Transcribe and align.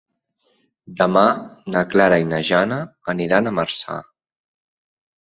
Demà 1.01 1.23
na 1.75 1.85
Clara 1.93 2.19
i 2.25 2.27
na 2.33 2.41
Jana 2.51 2.81
aniran 3.17 3.47
a 3.47 3.57
Marçà. 3.63 4.03